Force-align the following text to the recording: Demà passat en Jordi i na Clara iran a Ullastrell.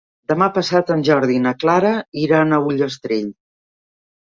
Demà 0.31 0.45
passat 0.55 0.89
en 0.95 1.03
Jordi 1.11 1.37
i 1.41 1.45
na 1.45 1.55
Clara 1.67 1.95
iran 2.25 2.51
a 2.53 2.63
Ullastrell. 2.73 3.33